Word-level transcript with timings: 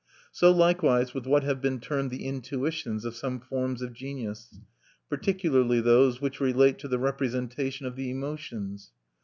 So 0.31 0.49
likewise 0.51 1.13
with 1.13 1.27
what 1.27 1.43
have 1.43 1.61
been 1.61 1.79
termed 1.79 2.09
the 2.09 2.25
"intuitions" 2.27 3.05
of 3.05 3.15
some 3.15 3.39
forms 3.39 3.83
of 3.83 3.93
genius, 3.93 4.59
particularly 5.09 5.79
those 5.79 6.19
which 6.19 6.39
relate 6.39 6.79
to 6.79 6.87
the 6.87 6.97
representation 6.97 7.85
of 7.85 7.95
the 7.95 8.09
emotions. 8.09 8.89